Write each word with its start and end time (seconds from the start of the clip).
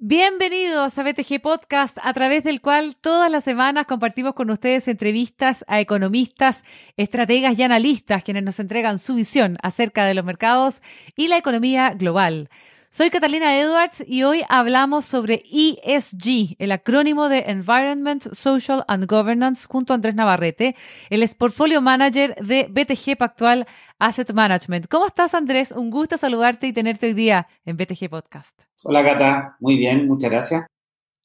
Bienvenidos 0.00 0.96
a 0.96 1.02
BTG 1.02 1.42
Podcast, 1.42 1.98
a 2.00 2.14
través 2.14 2.42
del 2.42 2.60
cual 2.62 2.96
todas 2.96 3.30
las 3.30 3.44
semanas 3.44 3.84
compartimos 3.86 4.32
con 4.34 4.48
ustedes 4.50 4.88
entrevistas 4.88 5.64
a 5.68 5.80
economistas, 5.80 6.64
estrategas 6.96 7.58
y 7.58 7.62
analistas 7.62 8.24
quienes 8.24 8.42
nos 8.42 8.58
entregan 8.58 8.98
su 8.98 9.16
visión 9.16 9.58
acerca 9.62 10.06
de 10.06 10.14
los 10.14 10.24
mercados 10.24 10.80
y 11.14 11.28
la 11.28 11.36
economía 11.36 11.90
global. 11.90 12.48
Soy 12.90 13.10
Catalina 13.10 13.58
Edwards 13.58 14.02
y 14.06 14.22
hoy 14.22 14.42
hablamos 14.48 15.04
sobre 15.04 15.42
ESG, 15.52 16.56
el 16.58 16.72
acrónimo 16.72 17.28
de 17.28 17.40
Environment, 17.48 18.22
Social 18.32 18.82
and 18.88 19.04
Governance, 19.06 19.66
junto 19.68 19.92
a 19.92 19.96
Andrés 19.96 20.14
Navarrete. 20.14 20.74
Él 21.10 21.22
es 21.22 21.34
Portfolio 21.34 21.82
Manager 21.82 22.34
de 22.36 22.66
BTG 22.70 23.18
Pactual 23.18 23.66
Asset 23.98 24.32
Management. 24.32 24.86
¿Cómo 24.88 25.06
estás, 25.06 25.34
Andrés? 25.34 25.70
Un 25.70 25.90
gusto 25.90 26.16
saludarte 26.16 26.66
y 26.66 26.72
tenerte 26.72 27.08
hoy 27.08 27.12
día 27.12 27.46
en 27.66 27.76
BTG 27.76 28.08
Podcast. 28.08 28.62
Hola, 28.82 29.04
Cata. 29.04 29.56
Muy 29.60 29.76
bien, 29.76 30.08
muchas 30.08 30.30
gracias. 30.30 30.64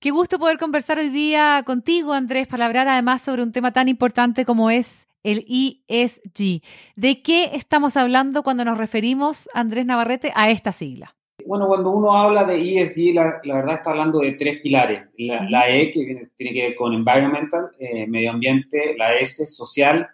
Qué 0.02 0.12
gusto 0.12 0.40
poder 0.40 0.58
conversar 0.58 1.00
hoy 1.00 1.08
día 1.08 1.64
contigo, 1.66 2.12
Andrés, 2.12 2.46
para 2.46 2.66
hablar 2.66 2.90
además 2.90 3.22
sobre 3.22 3.42
un 3.42 3.54
tema 3.54 3.72
tan 3.72 3.88
importante 3.88 4.44
como 4.44 4.70
es 4.70 5.08
el 5.24 5.46
ESG. 5.48 6.62
¿De 6.98 7.22
qué 7.22 7.52
estamos 7.54 7.96
hablando 7.96 8.44
cuando 8.44 8.66
nos 8.66 8.78
referimos, 8.78 9.50
Andrés 9.54 9.86
Navarrete, 9.86 10.34
a 10.36 10.50
esta 10.50 10.74
sigla? 10.74 11.16
Bueno, 11.46 11.68
cuando 11.68 11.92
uno 11.92 12.14
habla 12.14 12.44
de 12.44 12.56
ESG, 12.56 13.14
la, 13.14 13.42
verdad 13.44 13.76
está 13.76 13.90
hablando 13.90 14.20
de 14.20 14.34
tres 14.34 14.62
pilares. 14.62 15.06
La, 15.18 15.70
E, 15.70 15.92
que 15.92 16.30
tiene 16.36 16.54
que 16.54 16.62
ver 16.68 16.76
con 16.76 16.94
environmental, 16.94 17.72
eh, 17.80 18.08
medio 18.08 18.32
ambiente, 18.32 18.96
la 18.98 19.16
S, 19.16 19.46
social, 19.48 20.08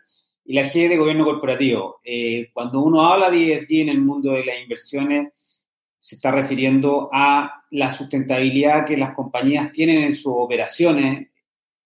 y 0.45 0.53
la 0.53 0.63
G 0.63 0.87
de 0.89 0.97
gobierno 0.97 1.25
corporativo. 1.25 1.99
Eh, 2.03 2.49
cuando 2.53 2.81
uno 2.81 3.01
habla 3.01 3.29
de 3.29 3.53
ESG 3.53 3.81
en 3.81 3.89
el 3.89 4.01
mundo 4.01 4.31
de 4.31 4.45
las 4.45 4.59
inversiones, 4.59 5.27
se 5.99 6.15
está 6.15 6.31
refiriendo 6.31 7.09
a 7.11 7.63
la 7.71 7.93
sustentabilidad 7.93 8.85
que 8.85 8.97
las 8.97 9.13
compañías 9.13 9.71
tienen 9.71 10.01
en 10.01 10.13
sus 10.13 10.33
operaciones 10.35 11.27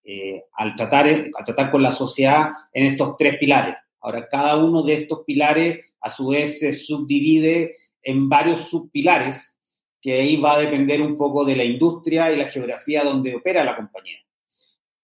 eh, 0.04 0.44
al, 0.54 0.76
tratar, 0.76 1.08
al 1.08 1.44
tratar 1.44 1.72
con 1.72 1.82
la 1.82 1.92
sociedad 1.92 2.52
en 2.72 2.86
estos 2.86 3.18
tres 3.18 3.38
pilares. 3.40 3.76
Ahora, 4.00 4.28
cada 4.30 4.64
uno 4.64 4.84
de 4.84 4.94
estos 4.94 5.24
pilares, 5.26 5.84
a 6.00 6.10
su 6.10 6.28
vez, 6.28 6.60
se 6.60 6.72
subdivide 6.72 7.74
en 8.04 8.30
varios 8.30 8.70
subpilares, 8.70 9.58
que 10.02 10.20
ahí 10.20 10.36
va 10.36 10.56
a 10.56 10.60
depender 10.60 11.02
un 11.02 11.16
poco 11.16 11.46
de 11.46 11.56
la 11.56 11.64
industria 11.64 12.32
y 12.32 12.38
la 12.38 12.50
geografía 12.50 13.04
donde 13.04 13.36
opera 13.36 13.64
la 13.64 13.76
compañía. 13.76 14.18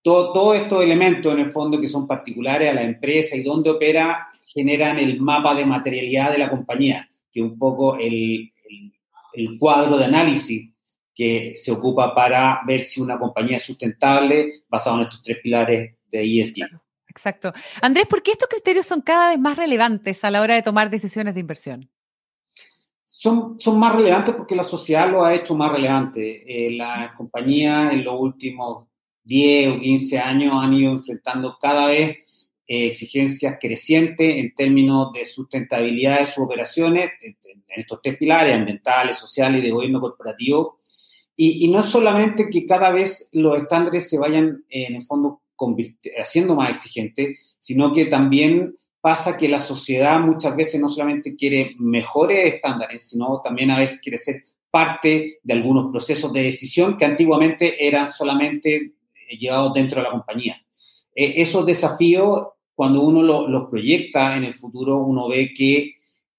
Todos 0.02 0.56
estos 0.56 0.84
elementos, 0.84 1.32
en 1.34 1.40
el 1.40 1.50
fondo, 1.50 1.80
que 1.80 1.90
son 1.90 2.08
particulares 2.08 2.70
a 2.70 2.74
la 2.74 2.84
empresa 2.84 3.36
y 3.36 3.44
donde 3.44 3.70
opera, 3.70 4.30
generan 4.46 4.98
el 4.98 5.22
mapa 5.22 5.54
de 5.56 5.66
materialidad 5.66 6.32
de 6.32 6.38
la 6.38 6.50
compañía, 6.50 7.08
que 7.32 7.40
es 7.42 7.46
un 7.46 7.58
poco 7.58 7.98
el, 7.98 8.52
el, 9.34 9.60
cuadro 9.60 9.98
de 9.98 10.06
análisis 10.06 10.70
que 11.14 11.54
se 11.56 11.72
ocupa 11.72 12.16
para 12.16 12.62
ver 12.66 12.82
si 12.82 13.02
una 13.02 13.20
compañía 13.20 13.58
es 13.58 13.64
sustentable 13.64 14.50
basado 14.68 14.98
en 14.98 15.04
estos 15.04 15.22
tres 15.22 15.38
pilares 15.44 15.96
de 16.10 16.42
ESG. 16.42 16.68
Exacto. 17.08 17.54
Andrés, 17.82 18.08
¿por 18.08 18.24
qué 18.24 18.32
estos 18.32 18.48
criterios 18.48 18.86
son 18.86 19.02
cada 19.02 19.30
vez 19.30 19.40
más 19.40 19.58
relevantes 19.58 20.24
a 20.24 20.32
la 20.32 20.42
hora 20.42 20.56
de 20.56 20.62
tomar 20.62 20.90
decisiones 20.90 21.34
de 21.34 21.42
inversión? 21.42 21.90
Son, 23.12 23.60
son 23.60 23.80
más 23.80 23.96
relevantes 23.96 24.36
porque 24.36 24.56
la 24.56 24.64
sociedad 24.64 25.10
lo 25.12 25.26
ha 25.26 25.34
hecho 25.34 25.56
más 25.56 25.72
relevante. 25.72 26.68
Eh, 26.68 26.72
las 26.76 27.16
compañías 27.16 27.92
en 27.92 28.04
los 28.04 28.14
últimos 28.20 28.86
10 29.24 29.70
o 29.70 29.80
15 29.80 30.20
años 30.20 30.56
han 30.56 30.74
ido 30.76 30.92
enfrentando 30.92 31.58
cada 31.60 31.88
vez 31.88 32.18
eh, 32.68 32.86
exigencias 32.86 33.58
crecientes 33.60 34.38
en 34.38 34.54
términos 34.54 35.12
de 35.12 35.26
sustentabilidad 35.26 36.20
de 36.20 36.28
sus 36.28 36.46
operaciones, 36.46 37.10
en, 37.22 37.36
estos 37.76 38.00
tres 38.02 38.16
pilares, 38.18 38.56
ambientales, 38.56 39.18
sociales 39.18 39.62
y 39.62 39.66
de 39.66 39.72
gobierno 39.72 40.00
corporativo. 40.00 40.78
Y, 41.36 41.66
y, 41.66 41.72
no 41.72 41.82
solamente 41.82 42.50
que 42.50 42.66
cada 42.66 42.92
vez 42.92 43.28
los 43.32 43.58
estándares 43.58 44.08
se 44.08 44.20
vayan, 44.20 44.66
en 44.70 44.96
el 44.96 45.02
fondo, 45.02 45.42
haciendo 46.20 46.56
más 46.56 46.70
exigentes, 46.70 47.58
sino 47.60 47.92
que 47.92 48.06
también 48.06 48.76
pasa 49.10 49.36
que 49.36 49.50
la 49.50 49.60
sociedad 49.60 50.20
muchas 50.20 50.56
veces 50.56 50.80
no 50.80 50.88
solamente 50.88 51.36
quiere 51.36 51.76
mejores 51.80 52.54
estándares, 52.54 53.10
sino 53.10 53.42
también 53.42 53.72
a 53.72 53.80
veces 53.80 54.00
quiere 54.00 54.20
ser 54.20 54.40
parte 54.70 55.40
de 55.42 55.54
algunos 55.56 55.90
procesos 55.90 56.32
de 56.32 56.44
decisión 56.44 56.96
que 56.96 57.06
antiguamente 57.06 57.88
eran 57.88 58.08
solamente 58.08 58.76
eh, 58.76 59.36
llevados 59.36 59.74
dentro 59.74 59.98
de 59.98 60.04
la 60.04 60.12
compañía. 60.12 60.62
Eh, 61.16 61.34
esos 61.38 61.66
desafíos, 61.66 62.50
cuando 62.76 63.02
uno 63.02 63.24
los 63.48 63.68
proyecta 63.72 64.38
en 64.38 64.44
el 64.44 64.54
futuro, 64.54 65.00
uno 65.00 65.28
ve 65.28 65.56
que 65.56 65.94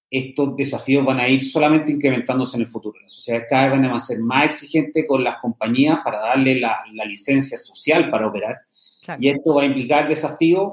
estos 0.09 0.55
desafíos 0.55 1.03
van 1.03 1.19
a 1.19 1.27
ir 1.27 1.43
solamente 1.43 1.91
incrementándose 1.91 2.55
en 2.55 2.61
el 2.61 2.69
futuro. 2.69 3.01
Las 3.01 3.11
sociedades 3.11 3.47
cada 3.49 3.63
vez 3.63 3.81
van 3.81 3.91
a 3.91 3.99
ser 3.99 4.19
más 4.19 4.45
exigentes 4.45 5.03
con 5.05 5.25
las 5.25 5.41
compañías 5.41 5.99
para 6.05 6.21
darle 6.21 6.57
la, 6.57 6.85
licencia 7.05 7.57
social 7.57 8.09
para 8.09 8.27
operar. 8.27 8.55
Y 9.19 9.27
esto 9.27 9.55
va 9.55 9.63
a 9.63 9.65
implicar 9.65 10.07
desafíos 10.07 10.71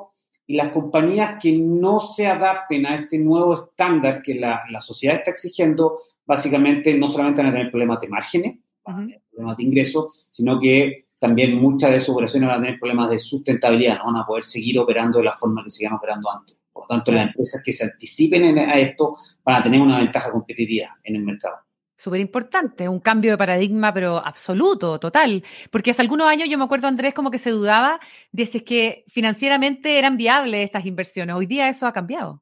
y 0.49 0.57
las 0.57 0.73
compañías 0.73 1.37
que 1.41 1.53
no 1.53 2.01
se 2.01 2.27
adapten 2.27 2.87
a 2.87 2.95
este 2.95 3.19
nuevo 3.19 3.53
estándar 3.53 4.23
que 4.23 4.35
la, 4.35 4.65
sociedad 4.81 5.17
está 5.17 5.31
exigiendo, 5.31 5.99
básicamente 6.25 6.95
no 6.95 7.07
solamente 7.07 7.43
van 7.43 7.51
a 7.51 7.55
tener 7.55 7.71
problemas 7.71 8.01
de 8.01 8.09
márgenes, 8.09 8.59
problemas 8.83 9.57
de 9.59 9.63
ingresos, 9.63 10.27
sino 10.31 10.59
que 10.59 11.09
también 11.19 11.55
muchas 11.55 11.91
de 11.91 12.01
sus 12.01 12.15
operaciones 12.15 12.49
van 12.49 12.61
a 12.61 12.63
tener 12.63 12.81
problemas 12.81 13.11
de 13.11 13.19
sustentabilidad, 13.19 13.99
no 13.99 14.07
van 14.07 14.23
a 14.23 14.27
poder 14.27 14.43
seguir 14.43 14.79
operando 14.79 15.19
de 15.19 15.25
la 15.25 15.35
forma 15.35 15.63
que 15.63 15.71
seguían 15.71 15.93
operando 15.93 16.31
antes. 16.31 16.57
Por 16.73 16.85
lo 16.85 16.87
tanto, 16.89 17.13
las 17.13 17.27
empresas 17.27 17.61
que 17.63 17.73
se 17.75 17.85
anticipen 17.85 18.59
a 18.59 18.79
esto 18.79 19.17
van 19.45 19.57
a 19.57 19.63
tener 19.63 19.83
una 19.83 19.99
ventaja 19.99 20.33
competitiva 20.33 20.97
en 21.05 21.17
el 21.17 21.25
mercado 21.25 21.59
súper 21.99 22.21
importante, 22.21 22.89
un 22.89 23.01
cambio 23.01 23.33
de 23.33 23.39
paradigma, 23.39 23.93
pero 23.93 24.25
absoluto, 24.25 25.01
total. 25.01 25.43
Porque 25.71 25.91
hace 25.91 26.01
algunos 26.01 26.29
años 26.29 26.49
yo 26.49 26.57
me 26.57 26.65
acuerdo, 26.65 26.87
Andrés, 26.87 27.13
como 27.13 27.31
que 27.31 27.39
se 27.39 27.51
dudaba 27.51 27.99
de 28.31 28.47
si 28.47 28.59
es 28.59 28.63
que 28.63 29.05
financieramente 29.09 29.99
eran 29.99 30.17
viables 30.17 30.65
estas 30.65 30.87
inversiones. 30.87 31.35
Hoy 31.35 31.47
día 31.47 31.69
eso 31.69 31.87
ha 31.87 31.93
cambiado. 31.93 32.41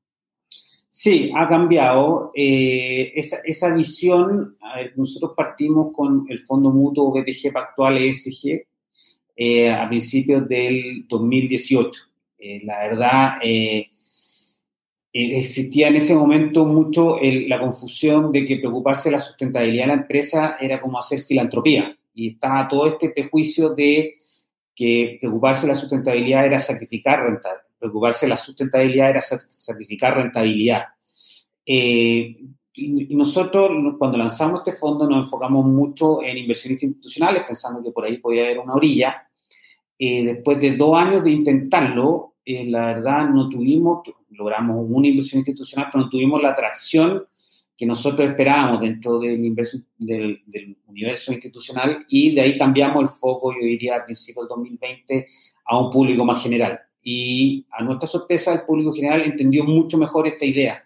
Sí, 0.90 1.32
ha 1.34 1.48
cambiado. 1.48 2.32
Eh, 2.34 3.14
esa, 3.16 3.74
visión, 3.74 4.58
nosotros 4.94 5.32
partimos 5.34 5.92
con 5.94 6.26
el 6.28 6.40
Fondo 6.40 6.70
Mutuo 6.70 7.12
BTG 7.12 7.50
Pactual 7.50 7.96
ESG 7.96 8.66
eh, 9.36 9.70
a 9.70 9.88
principios 9.88 10.46
del 10.46 11.06
2018. 11.08 12.00
Eh, 12.38 12.60
la 12.64 12.78
verdad, 12.80 13.38
eh, 15.19 15.38
existía 15.38 15.88
en 15.88 15.97
ese 15.97 16.15
momento 16.15 16.66
mucho 16.66 17.19
la 17.22 17.59
confusión 17.59 18.31
de 18.32 18.44
que 18.44 18.59
preocuparse 18.59 19.09
de 19.09 19.16
la 19.16 19.21
sustentabilidad 19.21 19.84
de 19.84 19.88
la 19.88 20.03
empresa 20.03 20.56
era 20.60 20.78
como 20.78 20.99
hacer 20.99 21.22
filantropía. 21.22 21.97
Y 22.12 22.34
estaba 22.34 22.69
todo 22.69 22.87
este 22.87 23.09
prejuicio 23.09 23.71
de 23.71 24.12
que 24.75 25.16
preocuparse 25.19 25.62
de 25.62 25.72
la 25.72 25.78
sustentabilidad 25.78 26.44
era 26.44 26.59
sacrificar 26.59 27.21
rentabilidad, 27.21 27.65
preocuparse 27.78 28.27
de 28.27 28.31
la 28.31 28.37
sustentabilidad 28.37 29.09
era 29.09 29.22
sacrificar 29.22 30.16
rentabilidad. 30.19 30.82
Eh, 31.65 32.37
y 32.75 33.15
nosotros, 33.15 33.71
cuando 33.98 34.19
lanzamos 34.19 34.60
este 34.60 34.72
fondo, 34.72 35.09
nos 35.09 35.25
enfocamos 35.25 35.65
mucho 35.65 36.22
en 36.22 36.37
inversiones 36.37 36.83
institucionales, 36.83 37.44
pensando 37.44 37.83
que 37.83 37.91
por 37.91 38.04
ahí 38.04 38.19
podía 38.19 38.44
haber 38.44 38.59
una 38.59 38.75
orilla. 38.75 39.31
Eh, 39.98 40.27
después 40.27 40.60
de 40.60 40.72
dos 40.72 40.94
años 40.94 41.25
de 41.25 41.31
intentarlo, 41.31 42.34
la 42.46 42.86
verdad 42.86 43.28
no 43.28 43.48
tuvimos, 43.48 44.02
logramos 44.30 44.86
una 44.88 45.08
inversión 45.08 45.40
institucional, 45.40 45.88
pero 45.92 46.04
no 46.04 46.10
tuvimos 46.10 46.40
la 46.40 46.50
atracción 46.50 47.24
que 47.76 47.84
nosotros 47.84 48.28
esperábamos 48.28 48.80
dentro 48.80 49.18
del, 49.18 49.54
del, 49.98 50.42
del, 50.46 50.76
universo 50.86 51.32
institucional 51.32 52.06
y 52.08 52.34
de 52.34 52.40
ahí 52.40 52.56
cambiamos 52.56 53.02
el 53.02 53.08
foco, 53.08 53.52
yo 53.52 53.66
diría, 53.66 53.96
a 53.96 54.04
principios 54.04 54.48
del 54.48 54.56
2020 54.56 55.26
a 55.66 55.78
un 55.78 55.90
público 55.90 56.24
más 56.24 56.42
general. 56.42 56.80
Y 57.02 57.66
a 57.70 57.84
nuestra 57.84 58.08
sorpresa, 58.08 58.52
el 58.52 58.62
público 58.62 58.92
general 58.94 59.22
entendió 59.22 59.64
mucho 59.64 59.98
mejor 59.98 60.26
esta 60.26 60.44
idea. 60.44 60.85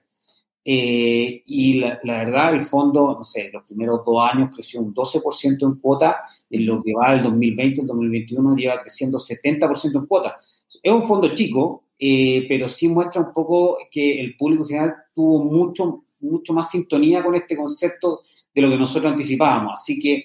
Eh, 0.65 1.43
y 1.47 1.81
la, 1.81 1.99
verdad, 2.05 2.55
el 2.55 2.63
fondo, 2.63 3.15
no 3.17 3.25
sé, 3.25 3.51
los 3.53 3.65
primeros 3.65 4.05
dos 4.05 4.23
años 4.23 4.51
creció 4.55 4.81
un 4.81 4.95
12% 4.95 5.63
en 5.63 5.81
cuota, 5.81 6.21
en 6.51 6.67
lo 6.67 6.83
que 6.83 6.93
va 6.93 7.15
del 7.15 7.23
2020 7.25 7.81
al 7.81 7.87
2021 7.87 8.57
lleva 8.57 8.81
creciendo 8.81 9.19
70% 9.19 9.97
en 9.97 10.07
cuota. 10.07 10.37
Es 10.83 10.93
un 10.93 11.03
fondo 11.03 11.35
chico, 11.35 11.85
eh, 11.99 12.47
pero 12.49 12.69
sí 12.69 12.89
muestra 12.89 13.21
un 13.21 13.33
poco 13.33 13.79
que 13.91 14.21
el 14.21 14.37
público 14.37 14.65
general 14.65 14.95
tuvo 15.15 15.45
mucho, 15.45 16.05
mucho 16.21 16.53
más 16.53 16.71
sintonía 16.71 17.23
con 17.23 17.35
este 17.35 17.57
concepto 17.57 18.21
de 18.55 18.63
lo 18.63 18.71
que 18.71 18.79
nosotros 18.79 19.13
anticipábamos. 19.13 19.73
Así 19.75 19.99
que, 19.99 20.25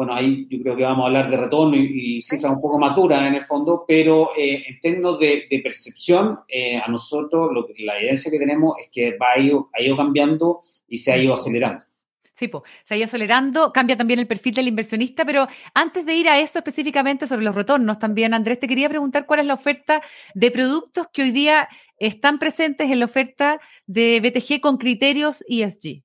bueno, 0.00 0.14
ahí 0.14 0.46
yo 0.48 0.62
creo 0.62 0.74
que 0.78 0.82
vamos 0.82 1.04
a 1.04 1.06
hablar 1.08 1.30
de 1.30 1.36
retorno 1.36 1.76
y, 1.76 2.22
cifras 2.22 2.50
un 2.50 2.60
poco 2.62 2.78
maturas 2.78 3.28
en 3.28 3.34
el 3.34 3.44
fondo, 3.44 3.84
pero 3.86 4.30
eh, 4.34 4.64
en 4.66 4.80
términos 4.80 5.18
de, 5.18 5.60
percepción, 5.62 6.38
eh, 6.48 6.78
a 6.78 6.88
nosotros 6.88 7.50
lo, 7.52 7.66
la 7.80 7.98
evidencia 7.98 8.30
que 8.30 8.38
tenemos 8.38 8.78
es 8.80 8.88
que 8.90 9.18
va 9.18 9.32
ha 9.32 9.82
ido 9.82 9.96
cambiando 9.98 10.60
y 10.88 10.96
se 10.96 11.12
ha 11.12 11.18
ido 11.18 11.34
acelerando. 11.34 11.84
Sí, 12.32 12.48
pues, 12.48 12.62
se 12.82 12.94
ha 12.94 12.96
ido 12.96 13.04
acelerando, 13.04 13.74
cambia 13.74 13.94
también 13.94 14.20
el 14.20 14.26
perfil 14.26 14.54
del 14.54 14.68
inversionista, 14.68 15.26
pero 15.26 15.46
antes 15.74 16.06
de 16.06 16.14
ir 16.14 16.30
a 16.30 16.40
eso 16.40 16.60
específicamente 16.60 17.26
sobre 17.26 17.44
los 17.44 17.54
retornos 17.54 17.98
también, 17.98 18.32
Andrés, 18.32 18.58
te 18.58 18.68
quería 18.68 18.88
preguntar 18.88 19.26
cuál 19.26 19.40
es 19.40 19.46
la 19.46 19.52
oferta 19.52 20.00
de 20.32 20.50
productos 20.50 21.08
que 21.12 21.24
hoy 21.24 21.30
día 21.30 21.68
están 21.98 22.38
presentes 22.38 22.90
en 22.90 23.00
la 23.00 23.04
oferta 23.04 23.60
de 23.86 24.18
BTG 24.20 24.62
con 24.62 24.78
criterios 24.78 25.44
ESG. 25.46 26.02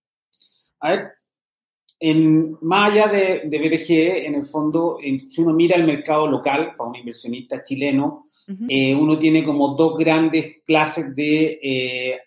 A 0.82 0.90
ver, 0.90 1.15
en, 2.10 2.58
más 2.62 2.92
allá 2.92 3.08
de, 3.08 3.48
BTG, 3.48 4.28
en 4.28 4.36
el 4.36 4.46
fondo, 4.46 5.00
si 5.02 5.42
uno 5.42 5.56
mira 5.56 5.76
el 5.76 5.88
mercado 5.88 6.28
local 6.28 6.76
para 6.78 6.92
un 6.92 6.96
inversionista 6.96 7.64
chileno, 7.64 8.26
eh, 8.70 8.94
uno 8.94 9.18
tiene 9.18 9.44
como 9.44 9.70
dos 9.70 9.98
grandes 9.98 10.58
clases 10.64 11.16
de, 11.16 11.60
eh, 11.64 12.20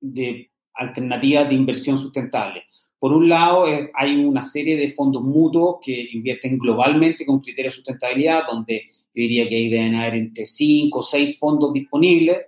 de 0.00 0.50
alternativas 0.74 1.48
de 1.48 1.54
inversión 1.54 1.96
sustentable. 1.96 2.64
Por 2.98 3.12
un 3.12 3.28
lado, 3.28 3.66
hay 3.94 4.16
una 4.16 4.42
serie 4.42 4.76
de 4.76 4.90
fondos 4.90 5.22
mutuos 5.22 5.76
que 5.80 6.08
invierten 6.12 6.58
globalmente 6.58 7.24
con 7.24 7.38
criterios 7.38 7.74
de 7.74 7.76
sustentabilidad, 7.76 8.42
donde 8.50 8.82
yo 8.82 9.22
diría 9.22 9.46
que 9.46 9.54
ahí 9.54 9.68
deben 9.68 9.94
haber 9.94 10.14
entre 10.14 10.44
5 10.44 10.98
o 10.98 11.02
6 11.02 11.38
fondos 11.38 11.72
disponibles. 11.72 12.38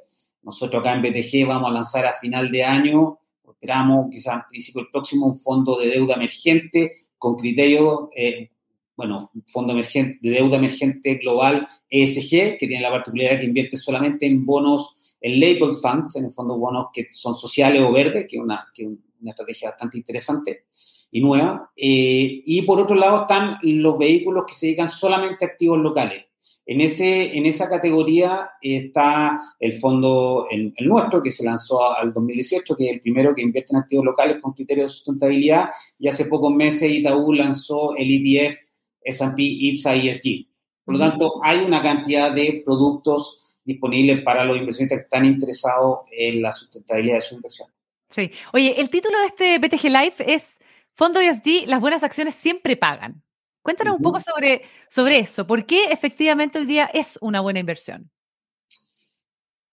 Nosotros 0.43 0.81
acá 0.81 0.95
en 0.95 1.03
BTG 1.03 1.47
vamos 1.47 1.71
a 1.71 1.75
lanzar 1.75 2.07
a 2.07 2.19
final 2.19 2.51
de 2.51 2.65
año, 2.65 3.21
esperamos 3.67 4.07
quizás 4.11 4.35
al 4.35 4.47
principio 4.47 4.83
del 4.83 4.91
próximo, 4.91 5.27
un 5.27 5.37
fondo 5.37 5.77
de 5.77 5.89
deuda 5.89 6.15
emergente 6.15 6.93
con 7.19 7.35
criterios, 7.35 8.09
eh, 8.15 8.51
bueno, 8.97 9.33
fondo 9.49 9.73
emergente, 9.73 10.19
de 10.23 10.31
deuda 10.31 10.57
emergente 10.57 11.17
global 11.17 11.67
ESG, 11.91 12.57
que 12.59 12.67
tiene 12.69 12.81
la 12.81 12.91
particularidad 12.91 13.41
que 13.41 13.47
invierte 13.47 13.77
solamente 13.77 14.27
en 14.27 14.47
bonos, 14.47 15.17
en 15.21 15.41
labeled 15.41 15.75
funds, 15.83 16.15
en 16.15 16.27
el 16.27 16.33
fondo 16.33 16.57
bonos 16.57 16.87
que 16.93 17.09
son 17.11 17.35
sociales 17.35 17.83
o 17.83 17.91
verdes, 17.91 18.27
que 18.29 18.37
es 18.37 18.43
una, 18.43 18.67
que 18.73 18.87
una 18.87 19.31
estrategia 19.31 19.71
bastante 19.71 19.99
interesante 19.99 20.67
y 21.11 21.21
nueva. 21.21 21.73
Eh, 21.77 22.43
y 22.47 22.63
por 22.63 22.81
otro 22.81 22.95
lado 22.95 23.23
están 23.23 23.59
los 23.63 23.99
vehículos 23.99 24.45
que 24.47 24.55
se 24.55 24.67
dedican 24.67 24.89
solamente 24.89 25.45
a 25.45 25.49
activos 25.49 25.79
locales. 25.79 26.26
En, 26.69 26.81
ese, 26.81 27.37
en 27.39 27.47
esa 27.47 27.69
categoría 27.69 28.51
está 28.61 29.39
el 29.61 29.73
fondo, 29.75 30.49
el, 30.51 30.75
nuestro, 30.81 31.23
que 31.23 31.31
se 31.31 31.45
lanzó 31.45 31.95
al 31.95 32.13
2018, 32.13 32.77
que 32.77 32.87
es 32.87 32.93
el 32.95 33.01
primero 33.01 33.35
que 33.35 33.43
invierte 33.43 33.73
en 33.73 33.79
activos 33.79 34.05
locales 34.05 34.43
con 34.43 34.53
criterios 34.53 34.91
de 34.91 34.95
sustentabilidad, 34.95 35.69
y 35.97 36.09
hace 36.09 36.25
pocos 36.25 36.53
meses 36.53 36.91
Itaú 36.91 37.33
lanzó 37.33 37.95
el 37.97 38.11
ETF 38.11 38.59
S&P 39.01 39.43
IPSA 39.43 39.95
ESG. 39.95 40.49
Por 40.85 40.97
lo 40.97 41.01
tanto, 41.01 41.41
hay 41.45 41.61
una 41.61 41.81
cantidad 41.83 42.33
de 42.33 42.63
productos 42.65 43.59
disponibles 43.65 44.23
para 44.23 44.45
los 44.45 44.57
inversionistas 44.57 44.99
que 44.99 45.05
están 45.05 45.25
interesados 45.25 46.01
en 46.11 46.43
la 46.43 46.53
sustentabilidad 46.53 47.17
de 47.17 47.21
su 47.21 47.35
inversión. 47.37 47.69
Sí. 48.11 48.31
Oye, 48.53 48.81
el 48.81 48.91
título 48.91 49.19
de 49.21 49.27
este 49.27 49.59
BTG 49.59 49.91
Life 49.91 50.33
es 50.33 50.59
Fondo 50.95 51.21
ESG, 51.21 51.67
las 51.67 51.81
buenas 51.81 52.03
acciones 52.03 52.35
siempre 52.35 52.77
pagan. 52.77 53.23
Cuéntanos 53.67 53.97
un 53.97 54.03
poco 54.03 54.21
sobre, 54.21 54.63
sobre 54.89 55.19
eso. 55.19 55.45
¿Por 55.45 55.67
qué 55.67 55.87
efectivamente 55.91 56.61
hoy 56.61 56.67
día 56.67 56.85
es 56.85 57.19
una 57.21 57.41
buena 57.41 57.59
inversión? 57.59 58.09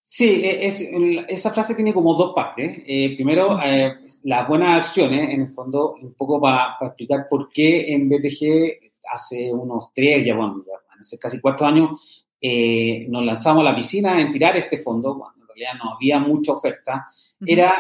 Sí, 0.02 0.42
e, 0.44 0.66
es, 0.66 0.82
esa 1.28 1.54
frase 1.54 1.76
tiene 1.76 1.94
como 1.94 2.16
dos 2.16 2.34
partes. 2.34 2.82
Eh, 2.88 3.14
primero, 3.16 3.60
eh, 3.64 3.94
las 4.24 4.48
buenas 4.48 4.80
acciones, 4.80 5.32
en 5.32 5.42
el 5.42 5.48
fondo, 5.48 5.94
un 6.02 6.16
poco 6.16 6.42
para 6.42 6.76
explicar 6.82 7.28
por 7.30 7.52
qué 7.52 7.94
en 7.94 8.10
BTG 8.10 8.94
hace 9.12 9.54
unos 9.54 9.94
tres, 9.94 10.26
ya 10.26 10.34
bueno, 10.34 10.66
hace 11.00 11.20
casi 11.20 11.40
cuatro 11.40 11.68
años, 11.68 12.26
eh, 12.42 13.06
nos 13.10 13.24
lanzamos 13.24 13.62
a 13.62 13.70
la 13.70 13.76
piscina 13.76 14.20
en 14.20 14.32
tirar 14.32 14.58
este 14.58 14.80
fondo, 14.80 15.20
cuando 15.20 15.44
en 15.44 15.48
realidad 15.50 15.74
no 15.84 15.92
había 15.92 16.18
mucha 16.18 16.54
oferta. 16.54 17.06
Era 17.46 17.76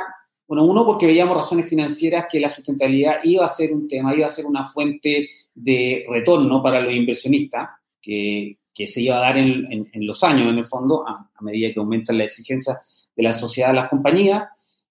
bueno, 0.53 0.69
uno 0.69 0.85
porque 0.85 1.07
veíamos 1.07 1.35
razones 1.35 1.67
financieras 1.67 2.27
que 2.31 2.39
la 2.39 2.47
sustentabilidad 2.47 3.21
iba 3.23 3.43
a 3.43 3.49
ser 3.49 3.73
un 3.73 3.87
tema, 3.87 4.13
iba 4.13 4.27
a 4.27 4.29
ser 4.29 4.45
una 4.45 4.67
fuente 4.67 5.27
de 5.51 6.05
retorno 6.07 6.61
para 6.61 6.79
los 6.79 6.93
inversionistas, 6.93 7.69
que, 7.99 8.59
se 8.85 9.01
iba 9.01 9.17
a 9.17 9.21
dar 9.21 9.37
en, 9.37 9.89
en, 9.91 10.05
los 10.05 10.23
años, 10.23 10.49
en 10.49 10.59
el 10.59 10.65
fondo, 10.65 11.07
a, 11.07 11.27
medida 11.41 11.73
que 11.73 11.79
aumentan 11.79 12.19
las 12.19 12.27
exigencias 12.27 12.77
de 13.15 13.23
la 13.23 13.33
sociedad 13.33 13.71
a 13.71 13.73
las 13.73 13.89
compañías. 13.89 14.43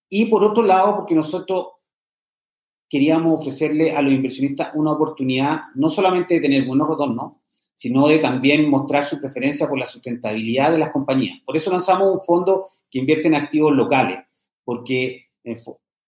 Y 0.08 0.24
por 0.24 0.42
otro 0.42 0.64
lado, 0.64 0.96
porque 0.96 1.14
nosotros 1.14 1.66
queríamos 2.88 3.40
ofrecerle 3.40 3.92
a 3.92 4.02
los 4.02 4.12
inversionistas 4.12 4.70
una 4.74 4.90
oportunidad 4.90 5.60
no 5.76 5.90
solamente 5.90 6.34
de 6.34 6.40
tener 6.40 6.64
buenos 6.64 6.88
retornos, 6.88 7.34
sino 7.76 8.08
de 8.08 8.18
también 8.18 8.68
mostrar 8.68 9.04
su 9.04 9.20
preferencia 9.20 9.68
por 9.68 9.78
la 9.78 9.86
sustentabilidad 9.86 10.72
de 10.72 10.78
las 10.78 10.90
compañías. 10.90 11.38
Por 11.46 11.56
eso 11.56 11.70
lanzamos 11.70 12.12
un 12.12 12.20
fondo 12.20 12.66
que 12.90 12.98
invierte 12.98 13.28
en 13.28 13.36
activos 13.36 13.72
locales, 13.76 14.18
porque 14.64 15.28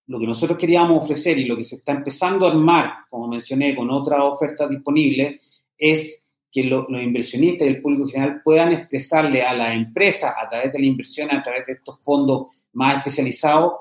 lo 0.07 0.21
que 0.21 0.27
nosotros 0.27 0.59
queríamos 0.59 1.05
ofrecer 1.05 1.39
y 1.39 1.45
lo 1.45 1.57
que 1.57 1.65
se 1.65 1.77
está 1.77 1.93
empezando 1.93 2.47
a 2.47 2.51
armar, 2.51 2.93
como 3.09 3.29
mencioné, 3.29 3.75
con 3.75 3.91
otras 3.91 4.21
ofertas 4.21 4.69
disponibles, 4.69 5.65
es 5.77 6.27
que 6.51 6.65
los 6.65 6.87
inversionistas 6.89 7.67
y 7.67 7.71
el 7.71 7.83
público 7.83 8.07
general 8.07 8.41
puedan 8.45 8.73
expresarle 8.73 9.43
a 9.43 9.53
la 9.55 9.75
empresa 9.75 10.37
a 10.41 10.49
través 10.49 10.73
de 10.73 10.79
la 10.79 10.87
inversión, 10.87 11.33
a 11.33 11.43
través 11.43 11.67
de 11.67 11.73
estos 11.73 12.03
fondos 12.05 12.47
más 12.75 12.99
especializados, 12.99 13.73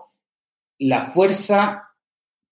la 0.79 1.01
fuerza 1.01 1.89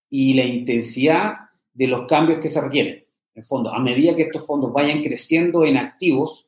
y 0.10 0.36
la 0.36 0.46
intensidad 0.46 1.34
de 1.74 1.88
los 1.88 2.06
cambios 2.06 2.40
que 2.40 2.50
se 2.50 2.62
requieren. 2.62 3.04
En 3.34 3.44
fondo, 3.44 3.74
a 3.74 3.80
medida 3.80 4.16
que 4.16 4.24
estos 4.24 4.46
fondos 4.46 4.72
vayan 4.72 5.02
creciendo 5.02 5.66
en 5.66 5.78
activos, 5.78 6.48